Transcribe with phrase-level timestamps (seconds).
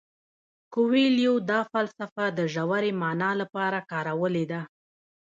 [0.73, 4.61] کویلیو دا فلسفه د ژورې مانا لپاره کارولې ده.